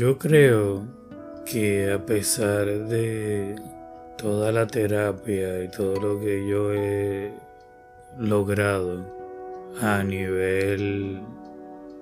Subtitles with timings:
[0.00, 0.86] Yo creo
[1.44, 3.54] que a pesar de
[4.16, 7.34] toda la terapia y todo lo que yo he
[8.18, 9.04] logrado
[9.82, 11.20] a nivel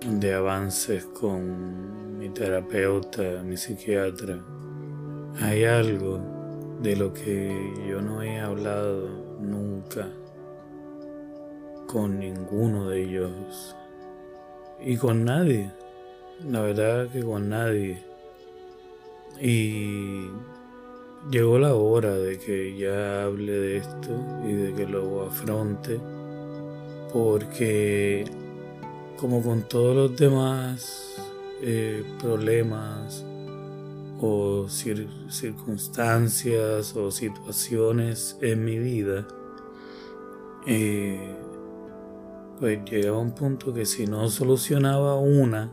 [0.06, 4.38] de avances con mi terapeuta, mi psiquiatra,
[5.40, 6.20] hay algo
[6.80, 7.50] de lo que
[7.90, 9.08] yo no he hablado
[9.40, 10.08] nunca
[11.88, 13.74] con ninguno de ellos
[14.78, 15.77] y con nadie.
[16.44, 18.00] La verdad que con nadie.
[19.40, 20.28] Y
[21.30, 24.10] llegó la hora de que ya hable de esto
[24.46, 25.98] y de que lo afronte.
[27.12, 28.24] Porque
[29.16, 31.16] como con todos los demás
[31.60, 33.24] eh, problemas
[34.20, 39.26] o circunstancias o situaciones en mi vida,
[40.66, 41.34] eh,
[42.60, 45.72] pues llegaba un punto que si no solucionaba una,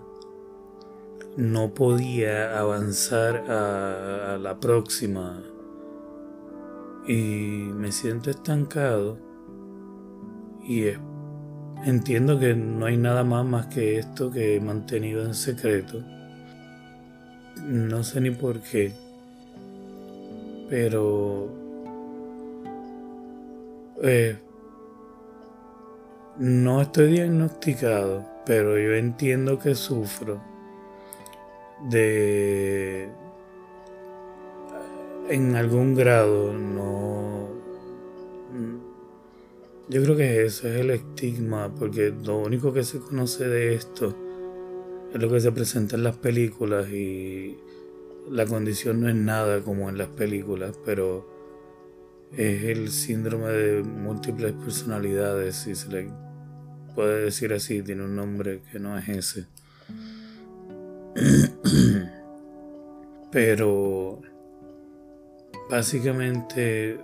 [1.38, 5.44] no podía avanzar a, la próxima
[7.08, 9.18] y me siento estancado
[10.64, 10.86] y
[11.86, 16.02] entiendo que no hay nada más más que esto que he mantenido en secreto.
[17.64, 18.94] No sé ni por qué,
[20.70, 21.50] pero
[24.02, 24.38] eh,
[26.38, 30.55] no estoy diagnosticado, pero yo entiendo que sufro
[31.84, 33.10] de
[35.30, 37.50] en algún grado no
[39.88, 44.16] yo creo que eso es el estigma porque lo único que se conoce de esto
[45.14, 47.58] es lo que se presenta en las películas y
[48.30, 51.30] la condición no es nada como en las películas pero
[52.32, 56.10] es el síndrome de múltiples personalidades si se le
[56.96, 59.46] puede decir así tiene un nombre que no es ese
[63.32, 64.22] Pero
[65.70, 67.00] básicamente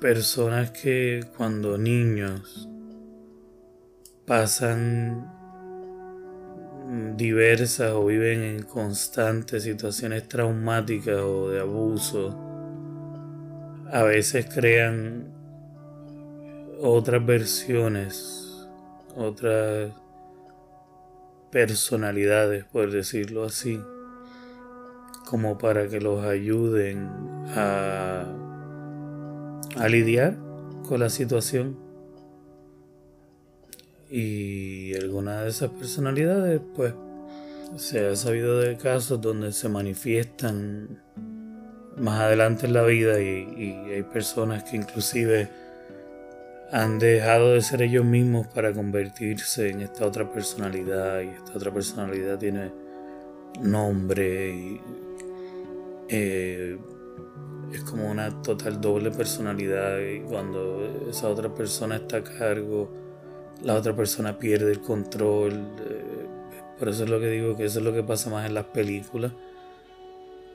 [0.00, 2.68] personas que cuando niños
[4.26, 5.30] pasan
[7.16, 12.34] diversas o viven en constantes situaciones traumáticas o de abuso,
[13.92, 15.32] a veces crean
[16.80, 18.66] otras versiones,
[19.16, 19.92] otras
[21.56, 23.80] personalidades, por decirlo así,
[25.24, 27.08] como para que los ayuden
[27.56, 28.26] a,
[29.76, 30.36] a lidiar
[30.86, 31.78] con la situación.
[34.10, 36.92] Y alguna de esas personalidades, pues,
[37.76, 41.00] se ha sabido de casos donde se manifiestan
[41.96, 45.48] más adelante en la vida y, y hay personas que inclusive
[46.72, 51.72] han dejado de ser ellos mismos para convertirse en esta otra personalidad y esta otra
[51.72, 52.72] personalidad tiene
[53.60, 54.80] nombre y
[56.08, 56.76] eh,
[57.72, 62.90] es como una total doble personalidad y cuando esa otra persona está a cargo
[63.62, 66.26] la otra persona pierde el control eh,
[66.78, 68.66] por eso es lo que digo que eso es lo que pasa más en las
[68.66, 69.32] películas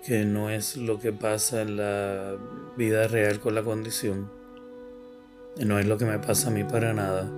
[0.06, 2.36] que no es lo que pasa en la
[2.76, 4.41] vida real con la condición
[5.60, 7.30] no es lo que me pasa a mí para nada.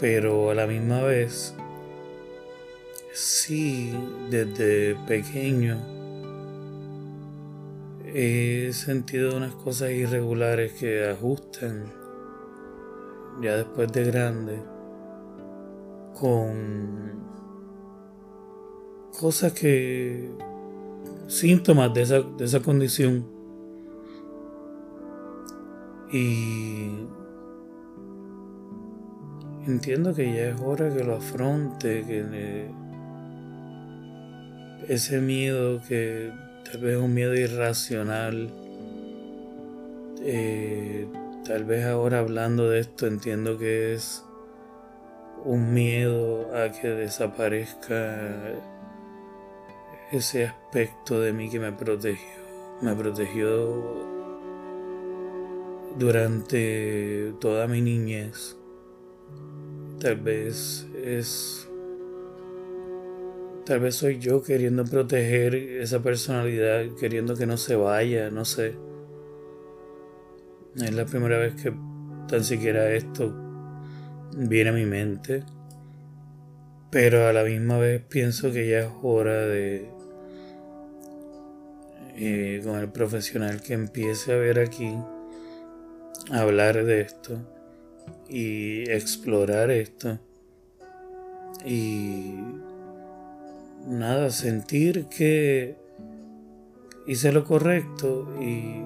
[0.00, 1.54] Pero a la misma vez,
[3.12, 3.92] sí,
[4.30, 5.78] desde pequeño
[8.06, 11.84] he sentido unas cosas irregulares que ajustan
[13.42, 14.62] ya después de grande
[16.14, 17.24] con
[19.18, 20.30] cosas que
[21.26, 23.33] síntomas de esa, de esa condición
[26.14, 27.08] y
[29.66, 32.70] entiendo que ya es hora que lo afronte, que
[34.86, 36.30] ese miedo que
[36.70, 38.48] tal vez es un miedo irracional,
[40.20, 41.08] eh,
[41.44, 44.24] tal vez ahora hablando de esto entiendo que es
[45.44, 48.52] un miedo a que desaparezca
[50.12, 52.28] ese aspecto de mí que me protegió,
[52.82, 54.13] me protegió
[55.98, 58.56] durante toda mi niñez.
[60.00, 61.68] Tal vez es...
[63.64, 68.76] Tal vez soy yo queriendo proteger esa personalidad, queriendo que no se vaya, no sé.
[70.76, 71.72] Es la primera vez que
[72.28, 73.34] tan siquiera esto
[74.36, 75.44] viene a mi mente.
[76.90, 79.88] Pero a la misma vez pienso que ya es hora de,
[82.16, 84.94] eh, con el profesional que empiece a ver aquí,
[86.30, 87.38] hablar de esto
[88.28, 90.18] y explorar esto
[91.64, 92.34] y
[93.86, 95.76] nada, sentir que
[97.06, 98.82] hice lo correcto y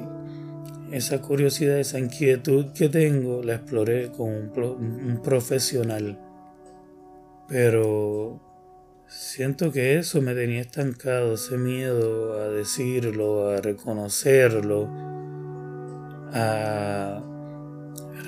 [0.93, 6.19] esa curiosidad, esa inquietud que tengo, la exploré con un, profesional.
[7.49, 8.41] Pero
[9.07, 14.89] siento que eso me tenía estancado, ese miedo a decirlo, a reconocerlo,
[16.33, 17.28] a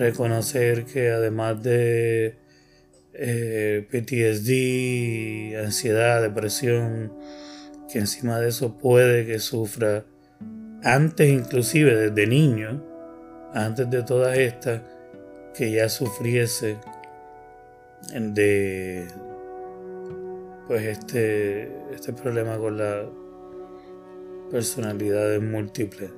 [0.00, 2.36] reconocer que además de
[3.12, 7.12] eh, PTSD, ansiedad, depresión,
[7.92, 10.04] que encima de eso puede que sufra
[10.82, 12.82] antes inclusive desde niño,
[13.52, 14.80] antes de todas estas,
[15.54, 16.78] que ya sufriese
[18.14, 19.06] de
[20.66, 23.04] pues este, este problema con la
[24.50, 26.10] personalidad múltiple.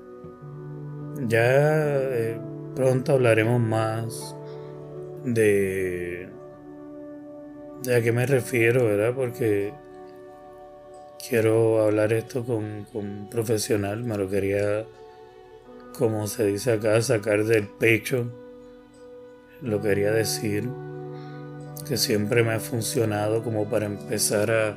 [1.26, 2.38] Ya eh,
[2.74, 4.34] pronto hablaremos más
[5.24, 6.28] de,
[7.82, 9.14] de a qué me refiero, ¿verdad?
[9.14, 9.72] Porque
[11.28, 14.84] quiero hablar esto con, un profesional, me lo quería,
[15.96, 18.30] como se dice acá, sacar del pecho.
[19.60, 20.68] Lo quería decir,
[21.88, 24.74] que siempre me ha funcionado como para empezar a,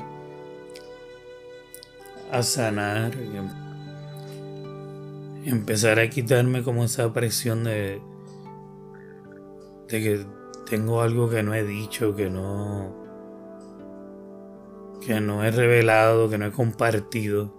[2.31, 3.13] a sanar
[5.45, 8.01] empezar a quitarme como esa presión de,
[9.87, 10.25] de que
[10.69, 13.05] tengo algo que no he dicho, que no
[15.05, 17.53] que no he revelado, que no he compartido,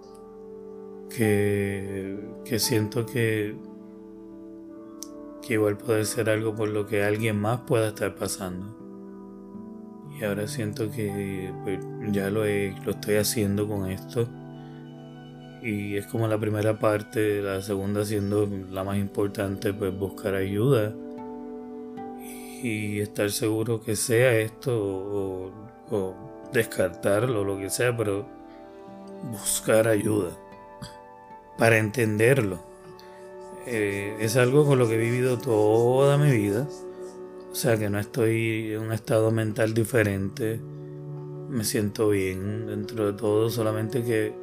[1.09, 3.55] que, que siento que,
[5.41, 8.75] que igual puede ser algo por lo que alguien más pueda estar pasando.
[10.19, 11.79] Y ahora siento que pues,
[12.11, 14.27] ya lo, lo estoy haciendo con esto.
[15.61, 20.93] Y es como la primera parte, la segunda siendo la más importante, pues buscar ayuda
[22.61, 25.51] y estar seguro que sea esto
[25.89, 26.15] o
[26.53, 28.25] descartarlo, lo que sea, pero
[29.31, 30.29] buscar ayuda
[31.57, 32.59] para entenderlo.
[33.65, 36.67] Eh, es algo con lo que he vivido toda mi vida.
[37.51, 40.59] O sea que no estoy en un estado mental diferente.
[41.49, 44.33] Me siento bien dentro de todo, solamente que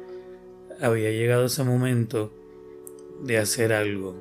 [0.81, 2.31] había llegado ese momento
[3.23, 4.15] de hacer algo.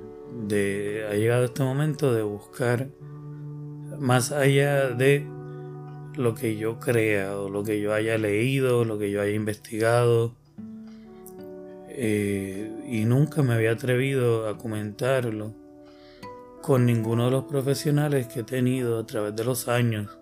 [0.48, 2.88] De, ha llegado este momento de buscar
[3.98, 5.26] más allá de
[6.16, 10.34] lo que yo crea o lo que yo haya leído, lo que yo haya investigado.
[11.88, 15.52] Eh, y nunca me había atrevido a comentarlo
[16.60, 20.18] con ninguno de los profesionales que he tenido a través de los años.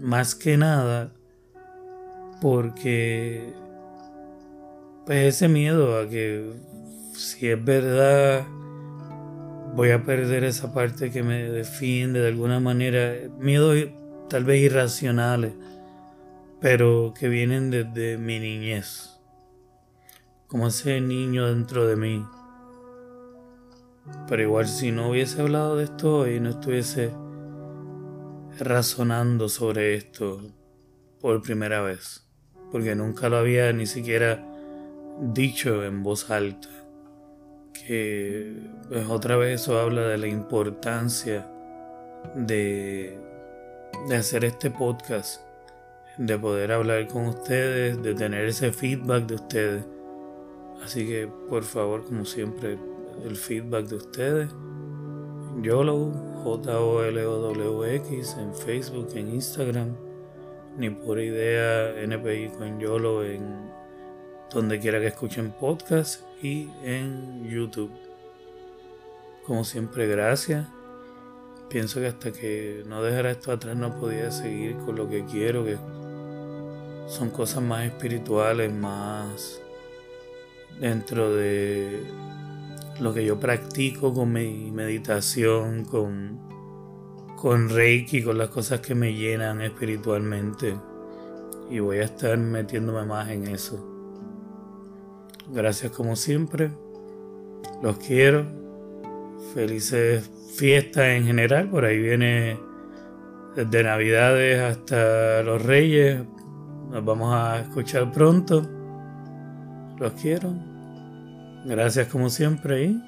[0.00, 1.12] Más que nada
[2.40, 3.52] porque
[5.08, 6.52] pues ese miedo a que
[7.14, 8.46] si es verdad
[9.74, 13.14] voy a perder esa parte que me defiende de alguna manera.
[13.38, 13.72] Miedo
[14.28, 15.54] tal vez irracionales,
[16.60, 19.18] pero que vienen desde mi niñez,
[20.46, 22.26] como ese niño dentro de mí.
[24.28, 27.14] Pero igual si no hubiese hablado de esto y no estuviese
[28.58, 30.42] razonando sobre esto
[31.18, 32.28] por primera vez,
[32.70, 34.44] porque nunca lo había ni siquiera
[35.20, 36.68] dicho en voz alta,
[37.72, 38.54] que
[38.88, 41.48] pues otra vez eso habla de la importancia
[42.34, 43.18] de
[44.06, 45.42] de hacer este podcast,
[46.16, 49.84] de poder hablar con ustedes, de tener ese feedback de ustedes.
[50.82, 52.78] Así que por favor, como siempre,
[53.24, 54.50] el feedback de ustedes.
[55.62, 56.12] YOLO,
[56.44, 59.96] J-O-L-O-W-X, en Facebook, en Instagram,
[60.76, 63.70] ni por idea NPI con YOLO en
[64.52, 67.92] donde quiera que escuchen podcast y en YouTube.
[69.44, 70.66] Como siempre, gracias
[71.68, 75.64] pienso que hasta que no dejara esto atrás no podía seguir con lo que quiero,
[75.64, 75.76] que
[77.06, 79.60] son cosas más espirituales, más
[80.80, 82.04] dentro de
[83.00, 86.40] lo que yo practico con mi meditación, con,
[87.36, 90.76] con Reiki, con las cosas que me llenan espiritualmente.
[91.70, 93.97] Y voy a estar metiéndome más en eso.
[95.52, 96.70] Gracias como siempre.
[97.82, 98.46] Los quiero.
[99.54, 102.58] Felices fiesta en general, por ahí viene
[103.54, 106.22] desde Navidades hasta los Reyes.
[106.90, 108.62] Nos vamos a escuchar pronto.
[109.98, 110.54] Los quiero.
[111.64, 113.02] Gracias como siempre y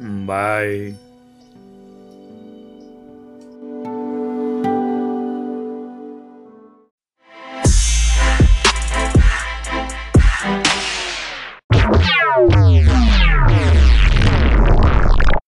[0.00, 1.03] bye.